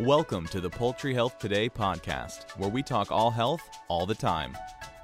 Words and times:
Welcome 0.00 0.46
to 0.48 0.60
the 0.60 0.68
Poultry 0.68 1.14
Health 1.14 1.38
Today 1.38 1.70
podcast, 1.70 2.50
where 2.58 2.68
we 2.68 2.82
talk 2.82 3.10
all 3.10 3.30
health 3.30 3.62
all 3.88 4.04
the 4.04 4.14
time. 4.14 4.54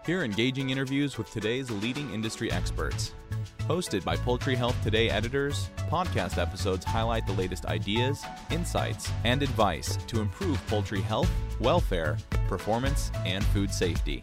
Hear 0.05 0.23
engaging 0.23 0.69
interviews 0.69 1.17
with 1.17 1.31
today's 1.31 1.71
leading 1.71 2.13
industry 2.13 2.53
experts. 2.53 3.15
Hosted 3.61 4.05
by 4.05 4.17
Poultry 4.17 4.55
Health 4.55 4.77
Today 4.83 5.09
editors, 5.09 5.71
podcast 5.89 6.37
episodes 6.37 6.85
highlight 6.85 7.27
the 7.27 7.33
latest 7.33 7.65
ideas, 7.65 8.23
insights, 8.51 9.11
and 9.25 9.43
advice 9.43 9.97
to 10.09 10.21
improve 10.21 10.61
poultry 10.67 11.01
health, 11.01 11.31
welfare, 11.59 12.19
performance, 12.47 13.11
and 13.25 13.43
food 13.47 13.73
safety. 13.73 14.23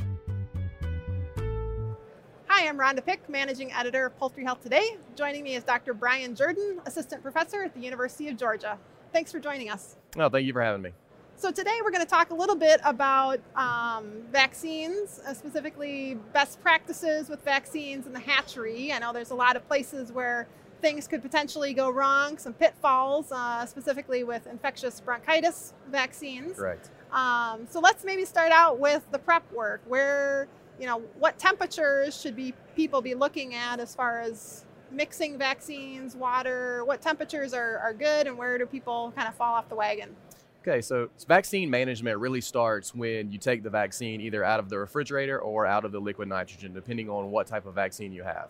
Hi, 2.45 2.67
I'm 2.67 2.77
Rhonda 2.77 3.03
Pick, 3.03 3.27
Managing 3.27 3.73
Editor 3.73 4.05
of 4.05 4.17
Poultry 4.19 4.43
Health 4.43 4.61
Today. 4.61 4.97
Joining 5.15 5.43
me 5.43 5.55
is 5.55 5.63
Dr. 5.63 5.95
Brian 5.95 6.35
Jordan, 6.35 6.79
Assistant 6.85 7.23
Professor 7.23 7.63
at 7.63 7.73
the 7.73 7.81
University 7.81 8.27
of 8.27 8.37
Georgia. 8.37 8.77
Thanks 9.11 9.31
for 9.31 9.39
joining 9.39 9.71
us. 9.71 9.95
Oh, 10.17 10.29
thank 10.29 10.45
you 10.47 10.53
for 10.53 10.61
having 10.61 10.81
me. 10.81 10.91
So, 11.35 11.51
today 11.51 11.79
we're 11.83 11.91
going 11.91 12.03
to 12.03 12.09
talk 12.09 12.31
a 12.31 12.35
little 12.35 12.55
bit 12.55 12.81
about 12.83 13.39
um, 13.55 14.23
vaccines, 14.31 15.21
uh, 15.25 15.33
specifically 15.33 16.17
best 16.33 16.61
practices 16.61 17.29
with 17.29 17.43
vaccines 17.45 18.05
in 18.07 18.13
the 18.13 18.19
hatchery. 18.19 18.91
I 18.91 18.99
know 18.99 19.13
there's 19.13 19.31
a 19.31 19.35
lot 19.35 19.55
of 19.55 19.65
places 19.67 20.11
where 20.11 20.47
things 20.81 21.07
could 21.07 21.21
potentially 21.21 21.73
go 21.73 21.89
wrong, 21.89 22.37
some 22.37 22.53
pitfalls, 22.53 23.31
uh, 23.31 23.65
specifically 23.65 24.23
with 24.23 24.47
infectious 24.47 24.99
bronchitis 24.99 25.73
vaccines. 25.89 26.57
Correct. 26.57 26.89
Um, 27.13 27.67
so, 27.69 27.79
let's 27.79 28.03
maybe 28.03 28.25
start 28.25 28.51
out 28.51 28.79
with 28.79 29.09
the 29.11 29.19
prep 29.19 29.49
work. 29.53 29.81
Where, 29.87 30.49
you 30.79 30.87
know, 30.87 31.01
what 31.19 31.37
temperatures 31.37 32.19
should 32.19 32.35
be 32.35 32.53
people 32.75 33.01
be 33.01 33.13
looking 33.13 33.53
at 33.53 33.79
as 33.79 33.95
far 33.95 34.19
as 34.19 34.65
mixing 34.91 35.37
vaccines, 35.37 36.15
water? 36.15 36.83
What 36.85 37.01
temperatures 37.01 37.53
are, 37.53 37.77
are 37.79 37.93
good, 37.93 38.27
and 38.27 38.37
where 38.37 38.57
do 38.57 38.65
people 38.65 39.13
kind 39.15 39.27
of 39.27 39.35
fall 39.35 39.53
off 39.53 39.69
the 39.69 39.75
wagon? 39.75 40.15
Okay, 40.61 40.81
so 40.81 41.09
vaccine 41.27 41.69
management 41.69 42.19
really 42.19 42.41
starts 42.41 42.93
when 42.93 43.31
you 43.31 43.39
take 43.39 43.63
the 43.63 43.69
vaccine 43.69 44.19
either 44.19 44.43
out 44.43 44.59
of 44.59 44.69
the 44.69 44.77
refrigerator 44.77 45.39
or 45.39 45.65
out 45.65 45.85
of 45.85 45.91
the 45.91 45.99
liquid 45.99 46.27
nitrogen, 46.27 46.73
depending 46.73 47.09
on 47.09 47.31
what 47.31 47.47
type 47.47 47.65
of 47.65 47.73
vaccine 47.73 48.11
you 48.11 48.23
have. 48.23 48.49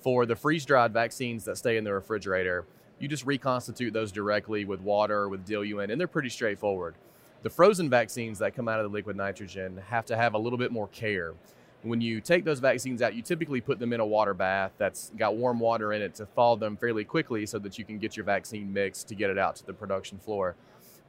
For 0.00 0.24
the 0.24 0.34
freeze 0.34 0.64
dried 0.64 0.92
vaccines 0.92 1.44
that 1.44 1.58
stay 1.58 1.76
in 1.76 1.84
the 1.84 1.92
refrigerator, 1.92 2.64
you 2.98 3.06
just 3.06 3.26
reconstitute 3.26 3.92
those 3.92 4.12
directly 4.12 4.64
with 4.64 4.80
water, 4.80 5.28
with 5.28 5.44
diluent, 5.44 5.92
and 5.92 6.00
they're 6.00 6.08
pretty 6.08 6.30
straightforward. 6.30 6.94
The 7.42 7.50
frozen 7.50 7.90
vaccines 7.90 8.38
that 8.38 8.54
come 8.54 8.68
out 8.68 8.78
of 8.78 8.84
the 8.84 8.92
liquid 8.92 9.16
nitrogen 9.16 9.82
have 9.88 10.06
to 10.06 10.16
have 10.16 10.34
a 10.34 10.38
little 10.38 10.58
bit 10.58 10.72
more 10.72 10.88
care. 10.88 11.34
When 11.82 12.00
you 12.00 12.20
take 12.20 12.44
those 12.44 12.60
vaccines 12.60 13.02
out, 13.02 13.14
you 13.14 13.22
typically 13.22 13.60
put 13.60 13.80
them 13.80 13.92
in 13.92 13.98
a 13.98 14.06
water 14.06 14.34
bath 14.34 14.70
that's 14.78 15.10
got 15.18 15.34
warm 15.34 15.58
water 15.58 15.92
in 15.92 16.00
it 16.00 16.14
to 16.16 16.26
thaw 16.26 16.54
them 16.54 16.76
fairly 16.76 17.04
quickly 17.04 17.44
so 17.44 17.58
that 17.58 17.76
you 17.76 17.84
can 17.84 17.98
get 17.98 18.16
your 18.16 18.24
vaccine 18.24 18.72
mixed 18.72 19.08
to 19.08 19.16
get 19.16 19.30
it 19.30 19.38
out 19.38 19.56
to 19.56 19.66
the 19.66 19.72
production 19.72 20.18
floor. 20.18 20.54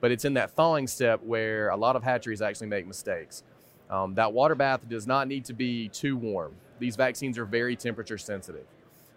But 0.01 0.11
it's 0.11 0.25
in 0.25 0.33
that 0.33 0.51
thawing 0.51 0.87
step 0.87 1.21
where 1.23 1.69
a 1.69 1.77
lot 1.77 1.95
of 1.95 2.03
hatcheries 2.03 2.41
actually 2.41 2.67
make 2.67 2.87
mistakes. 2.87 3.43
Um, 3.89 4.15
that 4.15 4.33
water 4.33 4.55
bath 4.55 4.89
does 4.89 5.05
not 5.05 5.27
need 5.27 5.45
to 5.45 5.53
be 5.53 5.89
too 5.89 6.17
warm. 6.17 6.55
These 6.79 6.95
vaccines 6.95 7.37
are 7.37 7.45
very 7.45 7.75
temperature 7.75 8.17
sensitive. 8.17 8.65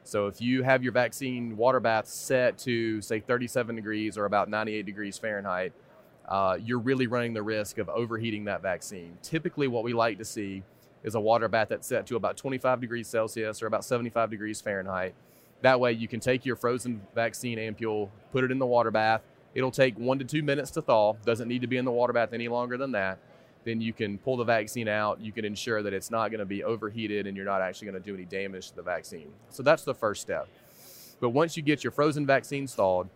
So 0.05 0.27
if 0.27 0.41
you 0.41 0.63
have 0.63 0.83
your 0.83 0.93
vaccine 0.93 1.57
water 1.57 1.81
bath 1.81 2.07
set 2.07 2.59
to 2.59 3.01
say 3.01 3.19
37 3.21 3.75
degrees 3.75 4.19
or 4.19 4.27
about 4.27 4.51
98 4.51 4.85
degrees 4.85 5.17
Fahrenheit, 5.17 5.73
uh, 6.29 6.59
you're 6.63 6.79
really 6.79 7.07
running 7.07 7.33
the 7.33 7.43
risk 7.43 7.79
of 7.79 7.89
overheating 7.89 8.45
that 8.45 8.61
vaccine. 8.61 9.17
Typically, 9.23 9.69
what 9.69 9.85
we 9.85 9.93
like 9.93 10.19
to 10.19 10.25
see 10.25 10.63
is 11.07 11.15
a 11.15 11.21
water 11.21 11.49
bath 11.49 11.69
that's 11.71 11.87
set 11.87 12.07
to 12.09 12.17
about 12.17 12.37
25 12.37 12.81
degrees 12.81 13.09
Celsius 13.09 13.63
or 13.63 13.67
about 13.67 13.85
75 13.85 14.29
degrees 14.29 14.61
Fahrenheit. 14.61 15.15
That 15.63 15.81
way, 15.81 15.93
you 15.93 16.09
can 16.09 16.21
take 16.21 16.45
your 16.45 16.57
frozen 16.57 17.01
vaccine 17.15 17.59
ampule, 17.59 18.11
put 18.33 18.45
it 18.45 18.51
in 18.51 18.59
the 18.59 18.67
water 18.67 18.91
bath. 18.91 19.23
It'll 19.55 19.71
take 19.71 19.97
one 19.99 20.19
to 20.19 20.25
two 20.25 20.43
minutes 20.43 20.71
to 20.73 20.83
thaw. 20.83 21.15
Doesn't 21.25 21.49
need 21.49 21.63
to 21.63 21.67
be 21.67 21.79
in 21.79 21.87
the 21.87 21.93
water 21.93 22.13
bath 22.13 22.35
any 22.35 22.49
longer 22.49 22.77
than 22.77 22.93
that. 22.93 23.19
Then 23.65 23.81
you 23.81 23.93
can 23.93 24.19
pull 24.19 24.37
the 24.37 24.45
vaccine 24.45 24.87
out. 24.89 25.21
You 25.21 25.33
can 25.33 25.45
ensure 25.45 25.83
that 25.83 25.95
it's 25.95 26.11
not 26.11 26.31
going 26.31 26.41
to 26.41 26.45
be 26.47 26.63
overheated 26.63 27.27
and 27.27 27.37
you're 27.37 27.47
not 27.47 27.63
actually 27.63 27.91
going 27.91 28.03
to 28.03 28.07
do 28.07 28.15
any 28.15 28.25
damage 28.25 28.69
to 28.71 28.77
the 28.77 28.83
vaccine. 28.83 29.33
So 29.51 29.63
that's 29.63 29.85
the 29.85 29.95
first 29.95 30.21
step. 30.21 30.49
But 31.21 31.31
once 31.31 31.57
you 31.57 31.63
get 31.63 31.83
your 31.83 31.93
frozen 31.93 32.27
vaccines 32.27 32.75
thawed, 32.75 33.09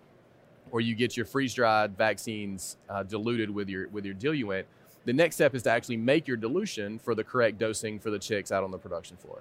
or 0.70 0.80
you 0.80 0.94
get 0.94 1.16
your 1.16 1.26
freeze 1.26 1.52
dried 1.52 1.96
vaccines 1.96 2.76
uh, 2.88 3.02
diluted 3.02 3.50
with 3.50 3.68
your 3.68 3.88
with 3.88 4.04
your 4.04 4.14
diluent, 4.14 4.66
the 5.04 5.12
next 5.12 5.36
step 5.36 5.54
is 5.54 5.62
to 5.64 5.70
actually 5.70 5.96
make 5.96 6.28
your 6.28 6.36
dilution 6.36 6.98
for 6.98 7.14
the 7.14 7.24
correct 7.24 7.58
dosing 7.58 7.98
for 7.98 8.10
the 8.10 8.18
chicks 8.18 8.52
out 8.52 8.62
on 8.62 8.70
the 8.70 8.78
production 8.78 9.16
floor. 9.16 9.40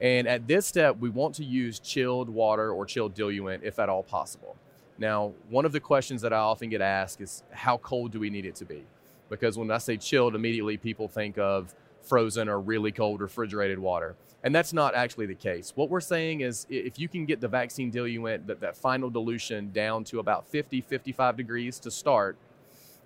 And 0.00 0.26
at 0.26 0.46
this 0.46 0.66
step, 0.66 0.98
we 0.98 1.10
want 1.10 1.34
to 1.36 1.44
use 1.44 1.78
chilled 1.78 2.28
water 2.28 2.72
or 2.72 2.86
chilled 2.86 3.14
diluent 3.14 3.62
if 3.62 3.78
at 3.78 3.88
all 3.88 4.02
possible. 4.02 4.56
Now, 4.98 5.32
one 5.48 5.64
of 5.64 5.72
the 5.72 5.80
questions 5.80 6.22
that 6.22 6.32
I 6.32 6.38
often 6.38 6.68
get 6.68 6.80
asked 6.80 7.20
is 7.20 7.42
how 7.52 7.78
cold 7.78 8.12
do 8.12 8.20
we 8.20 8.30
need 8.30 8.44
it 8.44 8.54
to 8.56 8.64
be? 8.64 8.84
Because 9.28 9.56
when 9.56 9.70
I 9.70 9.78
say 9.78 9.96
chilled, 9.96 10.34
immediately 10.34 10.76
people 10.76 11.06
think 11.08 11.38
of 11.38 11.74
frozen 12.02 12.48
or 12.48 12.60
really 12.60 12.92
cold 12.92 13.20
refrigerated 13.20 13.78
water. 13.78 14.16
And 14.42 14.54
that's 14.54 14.72
not 14.72 14.94
actually 14.94 15.26
the 15.26 15.34
case. 15.34 15.72
What 15.74 15.90
we're 15.90 16.00
saying 16.00 16.40
is 16.40 16.66
if 16.70 16.98
you 16.98 17.08
can 17.08 17.26
get 17.26 17.40
the 17.40 17.48
vaccine 17.48 17.90
diluent, 17.90 18.46
that, 18.46 18.60
that 18.60 18.76
final 18.76 19.10
dilution 19.10 19.70
down 19.70 20.04
to 20.04 20.18
about 20.18 20.48
50, 20.48 20.80
55 20.80 21.36
degrees 21.36 21.78
to 21.80 21.90
start, 21.90 22.36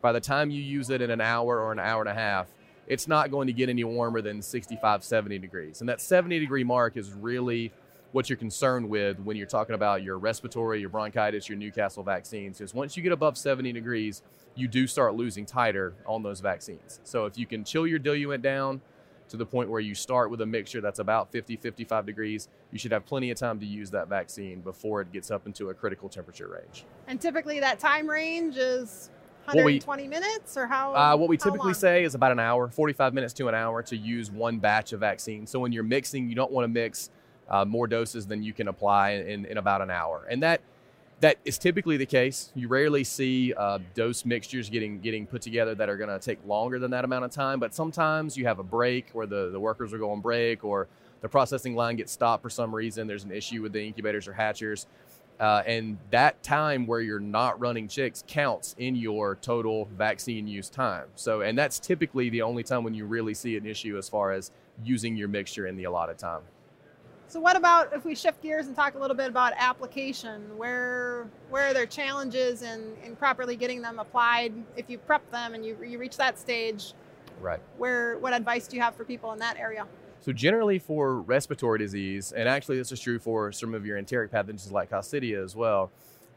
by 0.05 0.13
the 0.13 0.21
time 0.21 0.51
you 0.51 0.61
use 0.61 0.91
it 0.91 1.01
in 1.01 1.11
an 1.11 1.23
hour 1.23 1.59
or 1.59 1.73
an 1.73 1.79
hour 1.79 2.03
and 2.03 2.11
a 2.11 2.15
half, 2.15 2.47
it's 2.87 3.09
not 3.09 3.31
going 3.31 3.47
to 3.47 3.55
get 3.55 3.71
any 3.71 3.85
warmer 3.85 4.21
than 4.21 4.43
65, 4.43 5.03
70 5.03 5.39
degrees. 5.39 5.81
And 5.81 5.89
that 5.89 5.99
70 5.99 6.41
degree 6.41 6.63
mark 6.63 6.99
is 6.99 7.11
really 7.11 7.73
what 8.13 8.29
you're 8.29 8.37
concerned 8.37 8.87
with 8.87 9.19
when 9.21 9.39
you're 9.39 9.47
talking 9.47 9.75
about 9.75 10.03
your 10.03 10.19
respiratory, 10.19 10.79
your 10.79 10.91
bronchitis, 10.91 11.49
your 11.49 11.57
Newcastle 11.57 12.03
vaccines. 12.03 12.59
Because 12.59 12.75
once 12.75 12.99
you 12.99 13.03
get 13.03 13.13
above 13.13 13.39
70 13.39 13.73
degrees, 13.73 14.21
you 14.55 14.69
do 14.69 14.87
start 14.87 15.15
losing 15.15 15.47
titer 15.47 15.95
on 16.07 16.23
those 16.23 16.41
vaccines. 16.41 17.01
So 17.05 17.25
if 17.25 17.39
you 17.39 17.47
can 17.47 17.65
chill 17.65 17.87
your 17.87 17.99
diluent 17.99 18.43
down 18.43 18.83
to 19.31 19.39
the 19.39 19.47
point 19.47 19.71
where 19.71 19.81
you 19.81 19.95
start 19.95 20.31
with 20.31 20.43
a 20.43 20.47
mixture 20.47 20.83
that's 20.83 20.99
about 20.99 21.33
50, 21.33 21.57
55 21.57 22.05
degrees, 22.05 22.51
you 22.73 22.79
should 22.79 22.93
have 22.93 23.07
plenty 23.07 23.31
of 23.31 23.39
time 23.39 23.59
to 23.59 23.65
use 23.65 23.91
that 23.93 24.09
vaccine 24.09 24.61
before 24.61 25.01
it 25.01 25.11
gets 25.13 25.31
up 25.31 25.47
into 25.47 25.71
a 25.71 25.75
critical 25.75 26.11
temperature 26.11 26.49
range. 26.49 26.85
And 27.07 27.19
typically 27.19 27.59
that 27.61 27.79
time 27.79 28.07
range 28.07 28.59
is 28.59 29.09
120 29.47 30.03
we, 30.03 30.09
minutes 30.09 30.57
or 30.57 30.67
how? 30.67 30.95
Uh, 30.95 31.17
what 31.17 31.29
we 31.29 31.37
typically 31.37 31.75
say 31.75 32.05
is 32.05 32.15
about 32.15 32.33
an 32.33 32.41
hour, 32.41 32.69
45 32.69 33.15
minutes 33.15 33.33
to 33.35 33.49
an 33.49 33.55
hour 33.55 33.83
to 33.83 33.97
use 33.97 34.31
one 34.31 34.59
batch 34.59 34.93
of 34.93 35.01
vaccine. 35.01 35.47
So 35.47 35.61
when 35.61 35.73
you're 35.73 35.83
mixing, 35.83 36.29
you 36.29 36.35
don't 36.35 36.51
want 36.51 36.65
to 36.65 36.69
mix 36.69 37.11
uh, 37.49 37.65
more 37.65 37.87
doses 37.87 38.27
than 38.27 38.43
you 38.43 38.53
can 38.53 38.69
apply 38.69 39.11
in, 39.11 39.45
in 39.45 39.59
about 39.59 39.83
an 39.83 39.91
hour. 39.91 40.27
And 40.31 40.43
that 40.43 40.61
that 41.21 41.39
is 41.45 41.59
typically 41.59 41.97
the 41.97 42.07
case. 42.07 42.51
You 42.55 42.69
rarely 42.69 43.05
see 43.05 43.55
uh, 43.55 43.79
dose 43.95 44.25
mixtures 44.25 44.69
getting 44.69 45.01
getting 45.01 45.27
put 45.27 45.43
together 45.43 45.75
that 45.75 45.89
are 45.89 45.97
going 45.97 46.11
to 46.11 46.19
take 46.19 46.39
longer 46.47 46.79
than 46.79 46.91
that 46.91 47.05
amount 47.05 47.25
of 47.25 47.31
time. 47.31 47.61
But 47.61 47.75
sometimes 47.75 48.37
you 48.37 48.47
have 48.47 48.59
a 48.59 48.65
break 48.65 49.11
where 49.13 49.27
the, 49.27 49.51
the 49.51 49.61
workers 49.61 49.93
are 49.93 49.99
going 49.99 50.21
break 50.21 50.65
or 50.65 50.89
the 51.21 51.29
processing 51.29 51.75
line 51.75 51.97
gets 51.97 52.13
stopped 52.13 52.43
for 52.43 52.51
some 52.51 52.75
reason. 52.75 53.07
There's 53.07 53.25
an 53.25 53.33
issue 53.33 53.63
with 53.63 53.73
the 53.73 53.83
incubators 53.83 54.29
or 54.29 54.35
hatchers. 54.35 54.87
Uh, 55.41 55.63
and 55.67 55.99
that 56.11 56.41
time 56.43 56.87
where 56.87 57.01
you're 57.01 57.19
not 57.19 57.59
running 57.59 57.89
chicks 57.89 58.23
counts 58.27 58.75
in 58.79 58.95
your 58.95 59.37
total 59.37 59.89
vaccine 59.97 60.47
use 60.47 60.71
time. 60.71 61.07
So, 61.17 61.41
and 61.41 61.59
that's 61.59 61.81
typically 61.81 62.31
the 62.31 62.43
only 62.43 62.63
time 62.63 62.85
when 62.85 62.95
you 62.95 63.05
really 63.05 63.35
see 63.35 63.57
an 63.57 63.67
issue 63.67 63.99
as 63.99 64.09
far 64.09 64.31
as 64.33 64.53
using 64.85 65.17
your 65.17 65.29
mixture 65.29 65.67
in 65.67 65.77
the 65.77 65.85
allotted 65.85 66.19
time. 66.19 66.43
So, 67.27 67.41
what 67.41 67.57
about 67.57 67.93
if 67.93 68.05
we 68.05 68.15
shift 68.15 68.43
gears 68.43 68.69
and 68.69 68.77
talk 68.77 68.95
a 68.95 68.99
little 68.99 69.17
bit 69.17 69.29
about 69.29 69.55
application? 69.57 70.57
Where 70.57 71.27
where 71.51 71.71
are 71.71 71.75
there 71.75 71.87
challenges 71.87 72.63
in, 72.63 72.95
in 73.03 73.17
properly 73.17 73.57
getting 73.57 73.83
them 73.83 73.99
applied? 73.99 74.53
If 74.77 74.89
you 74.89 74.99
prep 74.99 75.29
them 75.33 75.55
and 75.55 75.67
you, 75.67 75.77
you 75.85 75.99
reach 75.99 76.17
that 76.17 76.39
stage, 76.39 76.93
right? 77.41 77.59
Where 77.77 78.19
what 78.19 78.35
advice 78.35 78.69
do 78.69 78.77
you 78.77 78.83
have 78.83 78.95
for 78.95 79.05
people 79.05 79.33
in 79.33 79.41
that 79.41 79.57
area? 79.57 79.87
So 80.25 80.33
generally 80.33 80.79
for 80.79 81.21
respiratory 81.21 81.79
disease, 81.79 82.33
and 82.33 82.49
actually 82.49 82.79
this 82.79 82.91
is 82.91 82.99
true 82.99 83.19
for 83.19 83.53
some 83.53 83.75
of 83.75 83.85
your 83.85 83.99
enteric 83.99 84.33
pathogens 84.33 84.73
like 84.73 84.89
Coccidia 84.89 85.45
as 85.45 85.55
well, 85.55 85.91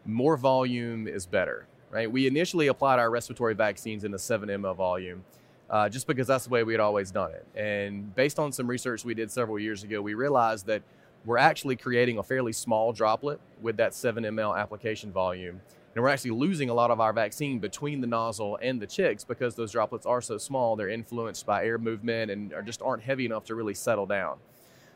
more 0.05 0.35
volume 0.35 1.07
is 1.07 1.25
better, 1.25 1.67
right? 1.89 2.11
We 2.11 2.27
initially 2.27 2.67
applied 2.67 2.99
our 2.99 3.09
respiratory 3.09 3.53
vaccines 3.53 4.03
in 4.03 4.13
a 4.13 4.19
7 4.19 4.49
ml 4.49 4.75
volume. 4.75 5.23
Uh, 5.69 5.87
just 5.87 6.05
because 6.05 6.28
that's 6.28 6.43
the 6.43 6.49
way 6.49 6.63
we 6.63 6.73
had 6.73 6.81
always 6.81 7.11
done 7.11 7.31
it. 7.31 7.45
And 7.55 8.13
based 8.13 8.39
on 8.39 8.51
some 8.51 8.67
research 8.67 9.05
we 9.05 9.13
did 9.13 9.31
several 9.31 9.57
years 9.57 9.85
ago, 9.85 10.01
we 10.01 10.16
realized 10.16 10.66
that 10.66 10.81
we're 11.23 11.37
actually 11.37 11.78
creating 11.78 12.17
a 12.17 12.23
fairly 12.23 12.51
small 12.51 12.91
droplet 12.91 13.40
with 13.61 13.78
that 13.78 13.93
7 13.93 14.22
ml 14.22 14.59
application 14.59 15.13
volume 15.13 15.61
and 15.95 16.03
we're 16.03 16.09
actually 16.09 16.31
losing 16.31 16.69
a 16.69 16.73
lot 16.73 16.91
of 16.91 16.99
our 16.99 17.13
vaccine 17.13 17.59
between 17.59 18.01
the 18.01 18.07
nozzle 18.07 18.59
and 18.61 18.79
the 18.79 18.87
chicks 18.87 19.23
because 19.23 19.55
those 19.55 19.72
droplets 19.72 20.05
are 20.05 20.22
so 20.22 20.37
small. 20.37 20.75
They're 20.75 20.89
influenced 20.89 21.45
by 21.45 21.66
air 21.66 21.78
movement 21.78 22.29
and 22.29 22.53
are 22.53 22.61
just 22.61 22.81
aren't 22.81 23.03
heavy 23.03 23.25
enough 23.25 23.45
to 23.45 23.55
really 23.55 23.73
settle 23.73 24.05
down. 24.05 24.37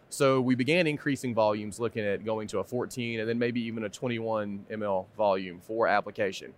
So 0.10 0.42
we 0.42 0.56
began 0.56 0.88
increasing 0.88 1.34
volumes, 1.34 1.80
looking 1.80 2.06
at 2.06 2.26
going 2.26 2.48
to 2.50 2.60
a 2.60 2.64
14 2.64 3.22
and 3.22 3.30
then 3.30 3.40
maybe 3.40 3.62
even 3.62 3.86
a 3.86 3.90
21 3.90 4.66
ml 4.70 5.06
volume 5.18 5.60
for 5.62 5.88
application. 5.88 6.54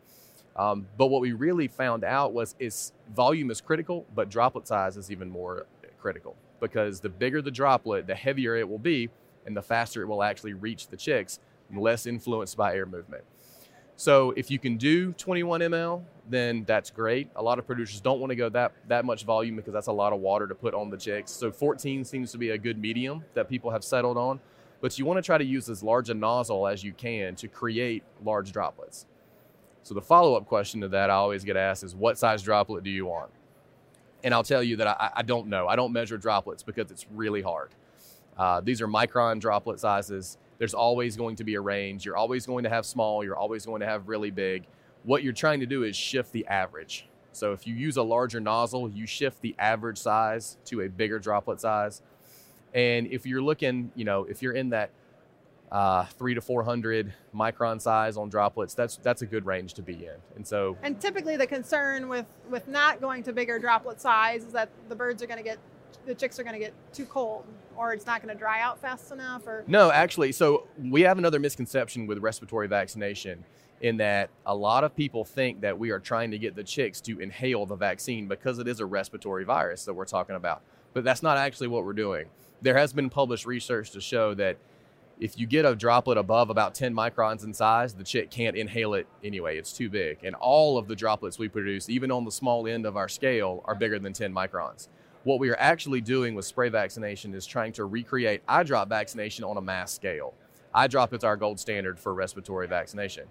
Um, 0.55 0.87
but 0.97 1.07
what 1.07 1.21
we 1.21 1.31
really 1.33 1.67
found 1.67 2.03
out 2.03 2.33
was 2.33 2.55
is 2.59 2.93
volume 3.15 3.49
is 3.51 3.61
critical, 3.61 4.05
but 4.13 4.29
droplet 4.29 4.67
size 4.67 4.97
is 4.97 5.11
even 5.11 5.29
more 5.29 5.67
critical 5.99 6.35
because 6.59 6.99
the 6.99 7.09
bigger 7.09 7.41
the 7.41 7.51
droplet, 7.51 8.07
the 8.07 8.15
heavier 8.15 8.55
it 8.55 8.67
will 8.67 8.79
be, 8.79 9.09
and 9.45 9.55
the 9.55 9.61
faster 9.61 10.01
it 10.01 10.07
will 10.07 10.23
actually 10.23 10.53
reach 10.53 10.87
the 10.87 10.97
chicks, 10.97 11.39
less 11.73 12.05
influenced 12.05 12.57
by 12.57 12.75
air 12.75 12.85
movement. 12.85 13.23
So 14.03 14.33
if 14.35 14.51
you 14.51 14.59
can 14.59 14.75
do 14.75 15.13
21 15.13 15.61
ml, 15.61 16.03
then 16.29 16.65
that's 16.65 16.89
great. 16.89 17.29
A 17.37 17.41
lot 17.41 17.57
of 17.57 17.65
producers 17.65 18.01
don't 18.01 18.19
want 18.19 18.31
to 18.31 18.35
go 18.35 18.49
that 18.49 18.73
that 18.89 19.05
much 19.05 19.23
volume 19.23 19.55
because 19.55 19.71
that's 19.71 19.87
a 19.87 19.93
lot 19.93 20.11
of 20.11 20.19
water 20.19 20.45
to 20.45 20.53
put 20.53 20.73
on 20.73 20.89
the 20.89 20.97
chicks. 20.97 21.31
So 21.31 21.53
14 21.53 22.03
seems 22.03 22.29
to 22.33 22.37
be 22.37 22.49
a 22.49 22.57
good 22.57 22.77
medium 22.77 23.23
that 23.33 23.47
people 23.47 23.71
have 23.71 23.81
settled 23.81 24.17
on. 24.17 24.41
But 24.81 24.99
you 24.99 25.05
want 25.05 25.19
to 25.19 25.21
try 25.21 25.37
to 25.37 25.45
use 25.45 25.69
as 25.69 25.81
large 25.83 26.09
a 26.09 26.13
nozzle 26.13 26.67
as 26.67 26.83
you 26.83 26.91
can 26.91 27.35
to 27.35 27.47
create 27.47 28.03
large 28.25 28.51
droplets. 28.51 29.05
So 29.83 29.93
the 29.93 30.01
follow-up 30.01 30.47
question 30.47 30.81
to 30.81 30.89
that 30.89 31.09
I 31.09 31.13
always 31.13 31.45
get 31.45 31.55
asked 31.55 31.85
is 31.85 31.95
what 31.95 32.17
size 32.17 32.43
droplet 32.43 32.83
do 32.83 32.89
you 32.89 33.05
want? 33.05 33.31
And 34.21 34.33
I'll 34.33 34.43
tell 34.43 34.61
you 34.61 34.75
that 34.75 34.87
I, 34.87 35.11
I 35.15 35.21
don't 35.21 35.47
know. 35.47 35.69
I 35.69 35.77
don't 35.77 35.93
measure 35.93 36.17
droplets 36.17 36.61
because 36.61 36.91
it's 36.91 37.05
really 37.13 37.41
hard. 37.41 37.69
Uh, 38.37 38.59
these 38.59 38.81
are 38.81 38.87
micron 38.89 39.39
droplet 39.39 39.79
sizes. 39.79 40.37
There's 40.57 40.73
always 40.73 41.15
going 41.15 41.35
to 41.37 41.43
be 41.43 41.55
a 41.55 41.61
range. 41.61 42.05
You're 42.05 42.17
always 42.17 42.45
going 42.45 42.63
to 42.63 42.69
have 42.69 42.85
small. 42.85 43.23
You're 43.23 43.35
always 43.35 43.65
going 43.65 43.81
to 43.81 43.87
have 43.87 44.07
really 44.07 44.31
big. 44.31 44.65
What 45.03 45.23
you're 45.23 45.33
trying 45.33 45.59
to 45.59 45.65
do 45.65 45.83
is 45.83 45.95
shift 45.95 46.31
the 46.31 46.45
average. 46.47 47.07
So 47.31 47.51
if 47.51 47.65
you 47.67 47.73
use 47.73 47.97
a 47.97 48.03
larger 48.03 48.39
nozzle, 48.39 48.89
you 48.89 49.05
shift 49.05 49.41
the 49.41 49.55
average 49.57 49.97
size 49.97 50.57
to 50.65 50.81
a 50.81 50.89
bigger 50.89 51.19
droplet 51.19 51.59
size. 51.59 52.01
And 52.73 53.07
if 53.07 53.25
you're 53.25 53.41
looking, 53.41 53.91
you 53.95 54.05
know, 54.05 54.23
if 54.25 54.41
you're 54.41 54.53
in 54.53 54.69
that 54.69 54.91
uh, 55.71 56.05
three 56.05 56.35
to 56.35 56.41
400 56.41 57.13
micron 57.35 57.81
size 57.81 58.15
on 58.15 58.29
droplets, 58.29 58.75
that's 58.75 58.97
that's 58.97 59.23
a 59.23 59.25
good 59.25 59.45
range 59.45 59.73
to 59.75 59.81
be 59.81 59.93
in. 59.93 60.15
And 60.35 60.45
so, 60.45 60.77
and 60.83 60.99
typically 61.01 61.35
the 61.35 61.47
concern 61.47 62.07
with 62.07 62.27
with 62.49 62.67
not 62.67 63.01
going 63.01 63.23
to 63.23 63.33
bigger 63.33 63.59
droplet 63.59 63.99
size 63.99 64.43
is 64.43 64.53
that 64.53 64.69
the 64.87 64.95
birds 64.95 65.23
are 65.23 65.27
going 65.27 65.39
to 65.39 65.43
get 65.43 65.57
the 66.05 66.13
chicks 66.13 66.39
are 66.39 66.43
going 66.43 66.53
to 66.53 66.59
get 66.59 66.73
too 66.93 67.05
cold 67.05 67.45
or 67.77 67.93
it's 67.93 68.05
not 68.05 68.21
going 68.21 68.33
to 68.33 68.39
dry 68.39 68.61
out 68.61 68.79
fast 68.79 69.11
enough 69.11 69.45
or 69.47 69.63
no 69.67 69.91
actually 69.91 70.31
so 70.31 70.67
we 70.77 71.01
have 71.01 71.17
another 71.17 71.39
misconception 71.39 72.07
with 72.07 72.17
respiratory 72.19 72.67
vaccination 72.67 73.43
in 73.81 73.97
that 73.97 74.29
a 74.45 74.55
lot 74.55 74.83
of 74.83 74.95
people 74.95 75.25
think 75.25 75.61
that 75.61 75.77
we 75.77 75.89
are 75.91 75.99
trying 75.99 76.31
to 76.31 76.37
get 76.37 76.55
the 76.55 76.63
chicks 76.63 77.01
to 77.01 77.19
inhale 77.19 77.65
the 77.65 77.75
vaccine 77.75 78.27
because 78.27 78.59
it 78.59 78.67
is 78.67 78.79
a 78.79 78.85
respiratory 78.85 79.43
virus 79.43 79.85
that 79.85 79.93
we're 79.93 80.05
talking 80.05 80.35
about 80.35 80.61
but 80.93 81.03
that's 81.03 81.23
not 81.23 81.37
actually 81.37 81.67
what 81.67 81.83
we're 81.83 81.93
doing 81.93 82.25
there 82.61 82.77
has 82.77 82.93
been 82.93 83.09
published 83.09 83.45
research 83.45 83.91
to 83.91 84.01
show 84.01 84.33
that 84.33 84.57
if 85.19 85.37
you 85.37 85.45
get 85.45 85.65
a 85.65 85.75
droplet 85.75 86.17
above 86.17 86.49
about 86.49 86.73
10 86.75 86.93
microns 86.93 87.43
in 87.43 87.53
size, 87.53 87.93
the 87.93 88.03
chick 88.03 88.29
can't 88.29 88.55
inhale 88.55 88.93
it 88.93 89.07
anyway. 89.23 89.57
It's 89.57 89.71
too 89.71 89.89
big. 89.89 90.17
And 90.23 90.35
all 90.35 90.77
of 90.77 90.87
the 90.87 90.95
droplets 90.95 91.37
we 91.37 91.47
produce, 91.47 91.89
even 91.89 92.11
on 92.11 92.25
the 92.25 92.31
small 92.31 92.67
end 92.67 92.85
of 92.85 92.97
our 92.97 93.07
scale, 93.07 93.61
are 93.65 93.75
bigger 93.75 93.99
than 93.99 94.13
10 94.13 94.33
microns. 94.33 94.87
What 95.23 95.39
we 95.39 95.49
are 95.49 95.57
actually 95.57 96.01
doing 96.01 96.35
with 96.35 96.43
spray 96.43 96.67
vaccination 96.67 97.33
is 97.33 97.45
trying 97.45 97.71
to 97.73 97.85
recreate 97.85 98.41
eye 98.45 98.63
drop 98.63 98.89
vaccination 98.89 99.45
on 99.45 99.55
a 99.55 99.61
mass 99.61 99.93
scale. 99.93 100.33
Eye 100.73 100.87
drop 100.87 101.13
is 101.13 101.23
our 101.23 101.37
gold 101.37 101.61
standard 101.61 101.97
for 101.97 102.13
respiratory 102.13 102.67
vaccination. 102.67 103.27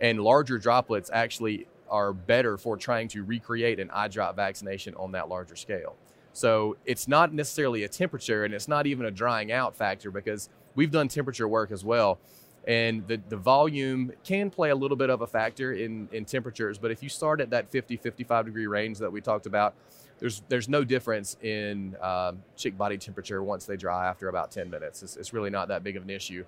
And 0.00 0.20
larger 0.20 0.58
droplets 0.58 1.10
actually 1.12 1.66
are 1.90 2.12
better 2.12 2.56
for 2.56 2.76
trying 2.76 3.08
to 3.08 3.24
recreate 3.24 3.80
an 3.80 3.90
eye 3.92 4.06
drop 4.06 4.36
vaccination 4.36 4.94
on 4.94 5.10
that 5.12 5.28
larger 5.28 5.56
scale. 5.56 5.96
So 6.32 6.76
it's 6.84 7.08
not 7.08 7.32
necessarily 7.32 7.82
a 7.82 7.88
temperature 7.88 8.44
and 8.44 8.54
it's 8.54 8.68
not 8.68 8.86
even 8.86 9.06
a 9.06 9.10
drying 9.10 9.50
out 9.50 9.74
factor 9.74 10.12
because 10.12 10.48
we've 10.76 10.92
done 10.92 11.08
temperature 11.08 11.48
work 11.48 11.72
as 11.72 11.84
well. 11.84 12.20
And 12.66 13.06
the, 13.06 13.20
the 13.28 13.36
volume 13.36 14.12
can 14.24 14.50
play 14.50 14.70
a 14.70 14.74
little 14.74 14.96
bit 14.96 15.10
of 15.10 15.20
a 15.20 15.26
factor 15.26 15.74
in, 15.74 16.08
in 16.12 16.24
temperatures, 16.24 16.78
but 16.78 16.90
if 16.90 17.02
you 17.02 17.08
start 17.08 17.40
at 17.40 17.50
that 17.50 17.70
50, 17.70 17.98
55 17.98 18.46
degree 18.46 18.66
range 18.66 18.98
that 18.98 19.12
we 19.12 19.20
talked 19.20 19.46
about, 19.46 19.74
there's, 20.18 20.42
there's 20.48 20.68
no 20.68 20.84
difference 20.84 21.36
in 21.42 21.96
um, 22.00 22.42
chick 22.56 22.78
body 22.78 22.96
temperature 22.96 23.42
once 23.42 23.66
they 23.66 23.76
dry 23.76 24.06
after 24.06 24.28
about 24.28 24.50
10 24.50 24.70
minutes. 24.70 25.02
It's, 25.02 25.16
it's 25.16 25.32
really 25.34 25.50
not 25.50 25.68
that 25.68 25.84
big 25.84 25.96
of 25.96 26.04
an 26.04 26.10
issue. 26.10 26.44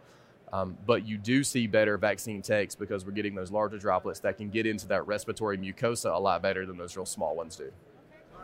Um, 0.52 0.78
but 0.86 1.06
you 1.06 1.18
do 1.18 1.42
see 1.42 1.66
better 1.66 1.98
vaccine 1.98 2.40
takes 2.40 2.74
because 2.74 3.04
we're 3.04 3.12
getting 3.12 3.34
those 3.34 3.50
larger 3.50 3.78
droplets 3.78 4.20
that 4.20 4.36
can 4.36 4.48
get 4.48 4.64
into 4.64 4.86
that 4.88 5.06
respiratory 5.06 5.58
mucosa 5.58 6.14
a 6.14 6.18
lot 6.18 6.40
better 6.40 6.64
than 6.64 6.76
those 6.76 6.96
real 6.96 7.04
small 7.04 7.34
ones 7.34 7.56
do. 7.56 7.70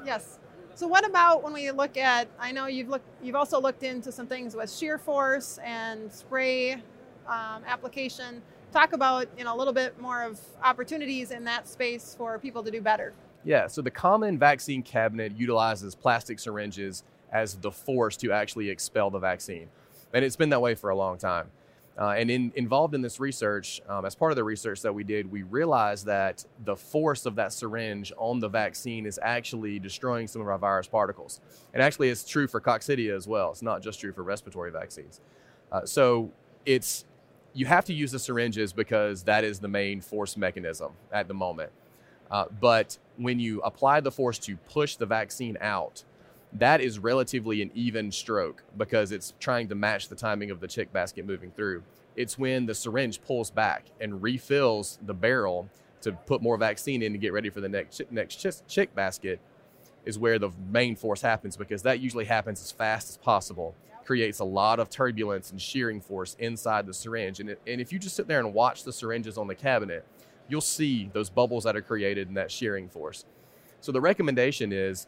Yes. 0.04 0.38
So 0.74 0.88
what 0.88 1.06
about 1.06 1.42
when 1.42 1.52
we 1.52 1.70
look 1.70 1.96
at? 1.96 2.28
I 2.40 2.50
know 2.50 2.66
you've 2.66 2.88
looked. 2.88 3.06
You've 3.22 3.36
also 3.36 3.60
looked 3.60 3.82
into 3.82 4.10
some 4.10 4.26
things 4.26 4.56
with 4.56 4.72
shear 4.72 4.98
force 4.98 5.58
and 5.62 6.10
spray 6.10 6.82
um, 7.26 7.62
application. 7.66 8.42
Talk 8.72 8.92
about 8.92 9.28
you 9.36 9.44
know 9.44 9.54
a 9.54 9.58
little 9.58 9.72
bit 9.72 10.00
more 10.00 10.22
of 10.22 10.40
opportunities 10.62 11.30
in 11.30 11.44
that 11.44 11.69
space 11.69 12.14
for 12.16 12.38
people 12.38 12.62
to 12.62 12.70
do 12.70 12.80
better. 12.80 13.12
Yeah. 13.44 13.66
So 13.66 13.82
the 13.82 13.90
common 13.90 14.38
vaccine 14.38 14.82
cabinet 14.82 15.32
utilizes 15.36 15.94
plastic 15.94 16.38
syringes 16.38 17.02
as 17.32 17.54
the 17.56 17.70
force 17.70 18.16
to 18.19 18.32
actually 18.32 18.70
expel 18.70 19.10
the 19.10 19.19
vaccine, 19.19 19.69
and 20.12 20.24
it's 20.24 20.36
been 20.36 20.50
that 20.50 20.60
way 20.60 20.74
for 20.74 20.90
a 20.90 20.96
long 20.96 21.19
time. 21.19 21.50
Uh, 21.98 22.14
and 22.16 22.30
in, 22.30 22.50
involved 22.56 22.94
in 22.94 23.02
this 23.02 23.20
research, 23.20 23.80
um, 23.86 24.06
as 24.06 24.14
part 24.14 24.32
of 24.32 24.36
the 24.36 24.44
research 24.44 24.80
that 24.80 24.94
we 24.94 25.04
did, 25.04 25.30
we 25.30 25.42
realized 25.42 26.06
that 26.06 26.44
the 26.64 26.74
force 26.74 27.26
of 27.26 27.34
that 27.34 27.52
syringe 27.52 28.12
on 28.16 28.40
the 28.40 28.48
vaccine 28.48 29.04
is 29.04 29.20
actually 29.22 29.78
destroying 29.78 30.26
some 30.26 30.40
of 30.40 30.48
our 30.48 30.56
virus 30.56 30.88
particles. 30.88 31.40
And 31.74 31.82
actually, 31.82 32.08
it's 32.08 32.24
true 32.24 32.46
for 32.46 32.60
coccidia 32.60 33.14
as 33.14 33.28
well. 33.28 33.50
It's 33.50 33.62
not 33.62 33.82
just 33.82 34.00
true 34.00 34.12
for 34.12 34.22
respiratory 34.22 34.70
vaccines. 34.70 35.20
Uh, 35.70 35.84
so 35.84 36.30
it's 36.64 37.04
you 37.54 37.66
have 37.66 37.84
to 37.87 37.94
use 37.94 38.12
the 38.12 38.19
syringes 38.19 38.72
because 38.72 39.25
that 39.25 39.44
is 39.44 39.58
the 39.58 39.69
main 39.69 40.00
force 40.00 40.37
mechanism 40.37 40.93
at 41.10 41.28
the 41.28 41.34
moment. 41.34 41.72
Uh, 42.31 42.46
but 42.60 42.99
when 43.19 43.38
you 43.38 43.60
apply 43.60 44.00
the 44.00 44.10
force 44.10 44.38
to 44.38 44.56
push 44.56 44.96
the 44.96 45.06
vaccine 45.06 45.58
out, 45.60 46.04
that 46.54 46.81
is 46.81 46.99
relatively 46.99 47.62
an 47.62 47.70
even 47.75 48.10
stroke 48.10 48.62
because 48.76 49.12
it's 49.12 49.34
trying 49.38 49.69
to 49.69 49.75
match 49.75 50.08
the 50.08 50.14
timing 50.14 50.50
of 50.50 50.60
the 50.60 50.69
chick 50.69 50.93
basket 50.93 51.26
moving 51.26 51.50
through. 51.50 51.82
It's 52.16 52.38
when 52.38 52.66
the 52.66 52.75
syringe 52.75 53.22
pulls 53.22 53.50
back 53.50 53.87
and 54.00 54.22
refills 54.22 54.98
the 55.02 55.14
barrel 55.14 55.69
to 56.02 56.12
put 56.12 56.43
more 56.43 56.56
vaccine 56.56 57.02
in 57.02 57.12
to 57.12 57.19
get 57.19 57.32
ready 57.32 57.48
for 57.48 57.60
the 57.60 57.69
next 57.69 58.02
next 58.10 58.44
chick 58.69 58.94
basket 58.94 59.40
is 60.05 60.19
where 60.19 60.38
the 60.38 60.50
main 60.70 60.96
force 60.96 61.22
happens 61.22 61.56
because 61.56 61.82
that 61.82 62.00
usually 62.00 62.25
happens 62.25 62.60
as 62.60 62.72
fast 62.72 63.08
as 63.08 63.16
possible 63.16 63.75
creates 64.04 64.40
a 64.40 64.44
lot 64.44 64.81
of 64.81 64.90
turbulence 64.90 65.50
and 65.50 65.60
shearing 65.60 66.00
force 66.00 66.37
inside 66.38 66.87
the 66.87 66.94
syringe 66.94 67.40
and, 67.40 67.50
it, 67.50 67.60
and 67.66 67.81
if 67.81 67.93
you 67.93 67.99
just 67.99 68.16
sit 68.16 68.26
there 68.26 68.40
and 68.40 68.52
watch 68.52 68.84
the 68.84 68.93
syringes 68.93 69.38
on 69.38 69.46
the 69.46 69.54
cabinet 69.54 70.04
you'll 70.49 70.60
see 70.60 71.10
those 71.12 71.31
bubbles 71.31 71.64
that 71.64 71.76
are 71.76 71.82
created 71.82 72.28
in 72.28 72.34
that 72.34 72.50
shearing 72.50 72.88
force 72.88 73.25
so 73.81 73.90
the 73.93 74.00
recommendation 74.00 74.72
is 74.72 75.06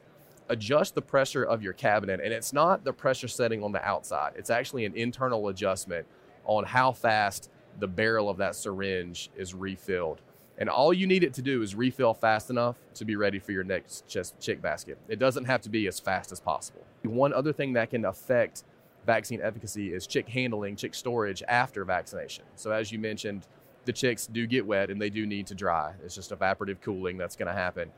adjust 0.48 0.94
the 0.94 1.02
pressure 1.02 1.44
of 1.44 1.62
your 1.62 1.72
cabinet. 1.72 2.20
And 2.22 2.32
it's 2.32 2.52
not 2.52 2.84
the 2.84 2.92
pressure 2.92 3.28
setting 3.28 3.62
on 3.62 3.72
the 3.72 3.84
outside, 3.84 4.32
it's 4.36 4.50
actually 4.50 4.84
an 4.84 4.94
internal 4.94 5.48
adjustment 5.48 6.06
on 6.44 6.64
how 6.64 6.92
fast 6.92 7.50
the 7.80 7.88
barrel 7.88 8.28
of 8.28 8.36
that 8.36 8.54
syringe 8.54 9.30
is 9.36 9.54
refilled. 9.54 10.20
And 10.56 10.68
all 10.68 10.92
you 10.92 11.08
need 11.08 11.24
it 11.24 11.34
to 11.34 11.42
do 11.42 11.62
is 11.62 11.74
refill 11.74 12.14
fast 12.14 12.48
enough 12.48 12.76
to 12.94 13.04
be 13.04 13.16
ready 13.16 13.40
for 13.40 13.50
your 13.50 13.64
next 13.64 14.06
chick 14.06 14.62
basket. 14.62 14.98
It 15.08 15.18
doesn't 15.18 15.46
have 15.46 15.62
to 15.62 15.68
be 15.68 15.88
as 15.88 15.98
fast 15.98 16.30
as 16.30 16.38
possible. 16.38 16.84
One 17.02 17.32
other 17.32 17.52
thing 17.52 17.72
that 17.72 17.90
can 17.90 18.04
affect 18.04 18.62
vaccine 19.04 19.40
efficacy 19.42 19.92
is 19.92 20.06
chick 20.06 20.28
handling, 20.28 20.76
chick 20.76 20.94
storage 20.94 21.42
after 21.48 21.84
vaccination. 21.84 22.44
So, 22.56 22.70
as 22.70 22.90
you 22.92 22.98
mentioned, 22.98 23.46
the 23.84 23.92
chicks 23.92 24.26
do 24.26 24.46
get 24.46 24.66
wet 24.66 24.90
and 24.90 25.00
they 25.00 25.10
do 25.10 25.26
need 25.26 25.46
to 25.48 25.54
dry. 25.54 25.92
It's 26.04 26.14
just 26.14 26.30
evaporative 26.30 26.80
cooling 26.80 27.18
that's 27.18 27.36
going 27.36 27.48
to 27.48 27.54
happen. 27.54 27.90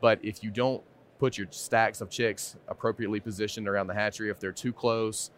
But 0.00 0.18
if 0.22 0.42
you 0.42 0.50
don't 0.50 0.82
put 1.22 1.38
your 1.38 1.46
stacks 1.52 2.00
of 2.00 2.10
chicks 2.10 2.56
appropriately 2.66 3.20
positioned 3.20 3.68
around 3.68 3.86
the 3.86 3.94
hatchery. 3.94 4.28
If 4.28 4.40
they're 4.40 4.50
too 4.50 4.72
close, 4.72 5.30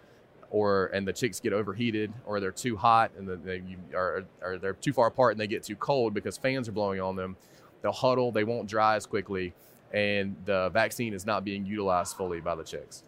or 0.51 0.87
and 0.95 1.07
the 1.07 1.13
chicks 1.13 1.41
get 1.41 1.53
overheated, 1.53 2.11
or 2.25 2.41
they're 2.41 2.53
too 2.53 2.75
hot 2.75 3.11
and 3.19 3.29
they 3.45 3.63
are, 3.95 4.25
or 4.41 4.57
they're 4.57 4.73
too 4.73 4.95
far 4.95 5.09
apart 5.09 5.33
and 5.33 5.41
they 5.41 5.47
get 5.47 5.63
too 5.63 5.77
cold 5.77 6.15
because 6.15 6.39
fans 6.39 6.71
are 6.71 6.73
blowing 6.73 7.03
on 7.03 7.17
them, 7.17 7.37
they'll 7.83 7.93
huddle. 7.93 8.33
They 8.33 8.45
won't 8.45 8.67
dry 8.67 8.97
as 8.97 9.05
quickly, 9.05 9.53
and 9.93 10.35
the 10.47 10.71
vaccine 10.71 11.13
is 11.13 11.27
not 11.27 11.45
being 11.45 11.67
utilized 11.67 12.17
fully 12.17 12.41
by 12.41 12.55
the 12.55 12.65
chicks. 12.65 13.03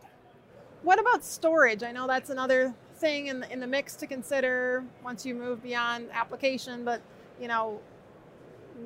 What 0.86 1.00
about 1.00 1.24
storage? 1.24 1.82
I 1.82 1.90
know 1.90 2.06
that's 2.06 2.30
another 2.30 2.72
thing 2.98 3.26
in 3.26 3.40
the, 3.40 3.52
in 3.52 3.58
the 3.58 3.66
mix 3.66 3.96
to 3.96 4.06
consider 4.06 4.84
once 5.02 5.26
you 5.26 5.34
move 5.34 5.60
beyond 5.60 6.08
application, 6.12 6.84
but 6.84 7.02
you 7.40 7.48
know, 7.48 7.80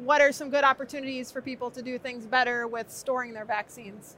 what 0.02 0.22
are 0.22 0.32
some 0.32 0.48
good 0.48 0.64
opportunities 0.64 1.30
for 1.30 1.42
people 1.42 1.70
to 1.72 1.82
do 1.82 1.98
things 1.98 2.24
better 2.24 2.66
with 2.66 2.90
storing 2.90 3.34
their 3.34 3.44
vaccines? 3.44 4.16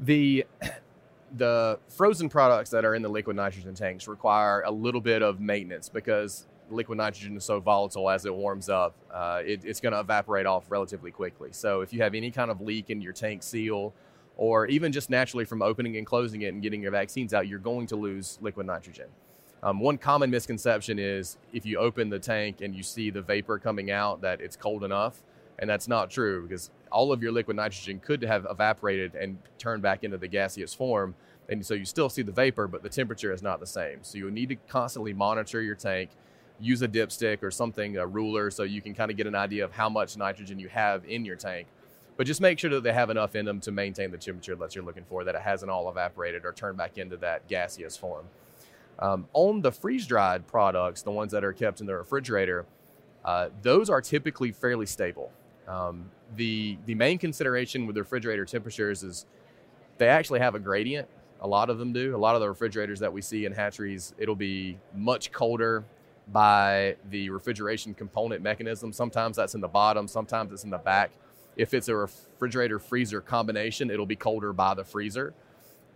The 0.00 0.44
the 1.36 1.78
frozen 1.88 2.28
products 2.28 2.70
that 2.70 2.84
are 2.84 2.96
in 2.96 3.02
the 3.02 3.08
liquid 3.08 3.36
nitrogen 3.36 3.74
tanks 3.74 4.08
require 4.08 4.62
a 4.62 4.70
little 4.72 5.00
bit 5.00 5.22
of 5.22 5.38
maintenance 5.38 5.88
because 5.88 6.48
liquid 6.68 6.98
nitrogen 6.98 7.36
is 7.36 7.44
so 7.44 7.60
volatile 7.60 8.10
as 8.10 8.26
it 8.26 8.34
warms 8.34 8.68
up, 8.68 8.96
uh, 9.14 9.40
it, 9.46 9.64
it's 9.64 9.78
going 9.78 9.92
to 9.92 10.00
evaporate 10.00 10.46
off 10.46 10.68
relatively 10.68 11.12
quickly. 11.12 11.50
So 11.52 11.80
if 11.80 11.92
you 11.92 12.02
have 12.02 12.16
any 12.16 12.32
kind 12.32 12.50
of 12.50 12.60
leak 12.60 12.90
in 12.90 13.00
your 13.00 13.12
tank 13.12 13.44
seal, 13.44 13.94
or 14.38 14.66
even 14.66 14.92
just 14.92 15.10
naturally 15.10 15.44
from 15.44 15.60
opening 15.60 15.96
and 15.98 16.06
closing 16.06 16.42
it 16.42 16.54
and 16.54 16.62
getting 16.62 16.80
your 16.80 16.92
vaccines 16.92 17.34
out, 17.34 17.46
you're 17.46 17.58
going 17.58 17.86
to 17.88 17.96
lose 17.96 18.38
liquid 18.40 18.66
nitrogen. 18.66 19.08
Um, 19.62 19.80
one 19.80 19.98
common 19.98 20.30
misconception 20.30 20.98
is 20.98 21.36
if 21.52 21.66
you 21.66 21.78
open 21.78 22.08
the 22.08 22.20
tank 22.20 22.60
and 22.62 22.74
you 22.74 22.82
see 22.82 23.10
the 23.10 23.20
vapor 23.20 23.58
coming 23.58 23.90
out, 23.90 24.22
that 24.22 24.40
it's 24.40 24.56
cold 24.56 24.84
enough. 24.84 25.22
And 25.58 25.68
that's 25.68 25.88
not 25.88 26.08
true 26.08 26.42
because 26.42 26.70
all 26.92 27.12
of 27.12 27.20
your 27.20 27.32
liquid 27.32 27.56
nitrogen 27.56 27.98
could 27.98 28.22
have 28.22 28.46
evaporated 28.48 29.16
and 29.16 29.38
turned 29.58 29.82
back 29.82 30.04
into 30.04 30.16
the 30.16 30.28
gaseous 30.28 30.72
form. 30.72 31.16
And 31.48 31.66
so 31.66 31.74
you 31.74 31.84
still 31.84 32.08
see 32.08 32.22
the 32.22 32.32
vapor, 32.32 32.68
but 32.68 32.84
the 32.84 32.88
temperature 32.88 33.32
is 33.32 33.42
not 33.42 33.58
the 33.58 33.66
same. 33.66 33.98
So 34.02 34.18
you 34.18 34.30
need 34.30 34.50
to 34.50 34.56
constantly 34.68 35.12
monitor 35.12 35.60
your 35.60 35.74
tank 35.74 36.10
use 36.60 36.82
a 36.82 36.88
dipstick 36.88 37.42
or 37.42 37.50
something, 37.50 37.96
a 37.96 38.06
ruler, 38.06 38.50
so 38.50 38.62
you 38.62 38.80
can 38.82 38.94
kind 38.94 39.10
of 39.10 39.16
get 39.16 39.26
an 39.26 39.34
idea 39.34 39.64
of 39.64 39.72
how 39.72 39.88
much 39.88 40.16
nitrogen 40.16 40.58
you 40.58 40.68
have 40.68 41.04
in 41.04 41.24
your 41.24 41.36
tank. 41.36 41.66
But 42.18 42.26
just 42.26 42.40
make 42.40 42.58
sure 42.58 42.68
that 42.70 42.82
they 42.82 42.92
have 42.92 43.10
enough 43.10 43.36
in 43.36 43.46
them 43.46 43.60
to 43.60 43.70
maintain 43.70 44.10
the 44.10 44.18
temperature 44.18 44.56
that 44.56 44.74
you're 44.74 44.84
looking 44.84 45.04
for, 45.04 45.22
that 45.22 45.36
it 45.36 45.40
hasn't 45.40 45.70
all 45.70 45.88
evaporated 45.88 46.44
or 46.44 46.52
turned 46.52 46.76
back 46.76 46.98
into 46.98 47.16
that 47.18 47.46
gaseous 47.46 47.96
form. 47.96 48.26
Um, 48.98 49.28
on 49.34 49.62
the 49.62 49.70
freeze 49.70 50.04
dried 50.04 50.48
products, 50.48 51.02
the 51.02 51.12
ones 51.12 51.30
that 51.30 51.44
are 51.44 51.52
kept 51.52 51.80
in 51.80 51.86
the 51.86 51.94
refrigerator, 51.94 52.66
uh, 53.24 53.50
those 53.62 53.88
are 53.88 54.02
typically 54.02 54.50
fairly 54.50 54.84
stable. 54.84 55.30
Um, 55.68 56.10
the 56.34 56.76
the 56.86 56.96
main 56.96 57.18
consideration 57.18 57.86
with 57.86 57.96
refrigerator 57.96 58.44
temperatures 58.44 59.04
is 59.04 59.24
they 59.98 60.08
actually 60.08 60.40
have 60.40 60.56
a 60.56 60.58
gradient. 60.58 61.08
A 61.40 61.46
lot 61.46 61.70
of 61.70 61.78
them 61.78 61.92
do. 61.92 62.16
A 62.16 62.18
lot 62.18 62.34
of 62.34 62.40
the 62.40 62.48
refrigerators 62.48 62.98
that 62.98 63.12
we 63.12 63.22
see 63.22 63.44
in 63.44 63.52
hatcheries, 63.52 64.12
it'll 64.18 64.34
be 64.34 64.76
much 64.92 65.30
colder 65.30 65.84
by 66.32 66.96
the 67.10 67.30
refrigeration 67.30 67.94
component 67.94 68.42
mechanism. 68.42 68.92
Sometimes 68.92 69.36
that's 69.36 69.54
in 69.54 69.60
the 69.60 69.68
bottom, 69.68 70.08
sometimes 70.08 70.52
it's 70.52 70.64
in 70.64 70.70
the 70.70 70.78
back. 70.78 71.12
If 71.58 71.74
it's 71.74 71.88
a 71.88 71.96
refrigerator 71.96 72.78
freezer 72.78 73.20
combination, 73.20 73.90
it'll 73.90 74.06
be 74.06 74.16
colder 74.16 74.52
by 74.52 74.74
the 74.74 74.84
freezer. 74.84 75.34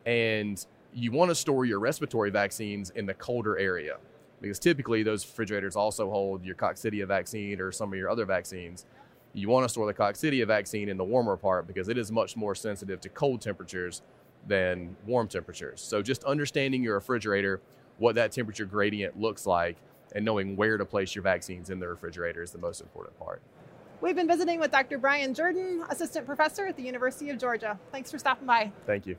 And 0.05 0.65
you 0.93 1.13
want 1.13 1.31
to 1.31 1.35
store 1.35 1.65
your 1.65 1.79
respiratory 1.79 2.31
vaccines 2.31 2.91
in 2.91 3.07
the 3.07 3.15
colder 3.15 3.57
area 3.57 3.97
because 4.41 4.59
typically 4.59 5.05
those 5.05 5.25
refrigerators 5.25 5.77
also 5.77 6.11
hold 6.11 6.45
your 6.45 6.57
coccidia 6.57 7.07
vaccine 7.07 7.61
or 7.61 7.71
some 7.71 7.93
of 7.93 7.99
your 7.99 8.11
other 8.11 8.27
vaccines. 8.27 8.85
You 9.35 9.49
want 9.49 9.65
to 9.65 9.69
store 9.69 9.87
the 9.87 9.95
coccidia 9.95 10.47
vaccine 10.47 10.89
in 10.89 10.97
the 10.97 11.05
warmer 11.05 11.37
part 11.37 11.69
because 11.69 11.89
it 11.89 11.97
is 11.97 12.11
much 12.11 12.37
more 12.37 12.55
sensitive 12.55 13.01
to 13.03 13.09
cold 13.09 13.41
temperatures 13.41 14.03
than 14.47 14.97
warm 15.07 15.29
temperatures. 15.29 15.81
So 15.81 16.03
just 16.03 16.25
understanding 16.25 16.83
your 16.83 16.97
refrigerator, 16.97 17.61
what 17.99 18.17
that 18.17 18.33
temperature 18.33 18.67
gradient 18.67 19.19
looks 19.19 19.47
like, 19.47 19.77
and 20.15 20.25
knowing 20.25 20.57
where 20.57 20.77
to 20.77 20.85
place 20.85 21.15
your 21.15 21.23
vaccines 21.23 21.71
in 21.71 21.79
the 21.79 21.89
refrigerator 21.89 22.43
is 22.43 22.51
the 22.51 22.59
most 22.59 22.81
important 22.81 23.19
part. 23.19 23.41
We've 24.03 24.17
been 24.17 24.27
visiting 24.27 24.59
with 24.59 24.73
Dr. 24.73 24.99
Brian 24.99 25.33
Jordan, 25.33 25.85
assistant 25.89 26.27
professor 26.27 26.67
at 26.67 26.77
the 26.77 26.83
University 26.83 27.31
of 27.31 27.39
Georgia. 27.39 27.79
Thanks 27.93 28.11
for 28.11 28.19
stopping 28.19 28.49
by. 28.49 28.73
Thank 28.85 29.07
you. 29.07 29.15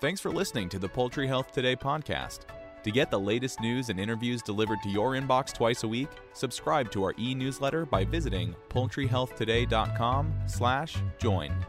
Thanks 0.00 0.20
for 0.20 0.30
listening 0.30 0.68
to 0.68 0.78
the 0.78 0.88
Poultry 0.88 1.26
Health 1.26 1.50
Today 1.50 1.74
podcast. 1.74 2.42
To 2.84 2.92
get 2.92 3.10
the 3.10 3.18
latest 3.18 3.60
news 3.60 3.88
and 3.88 3.98
interviews 3.98 4.42
delivered 4.42 4.78
to 4.84 4.88
your 4.88 5.14
inbox 5.14 5.52
twice 5.52 5.82
a 5.82 5.88
week, 5.88 6.10
subscribe 6.34 6.92
to 6.92 7.02
our 7.02 7.14
e-newsletter 7.18 7.84
by 7.84 8.04
visiting 8.04 8.54
poultryhealthtoday.com/join. 8.68 11.66